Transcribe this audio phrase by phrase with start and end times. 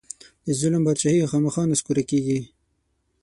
[0.45, 2.39] د ظلم بادچاهي خامخا نسکوره کېږي.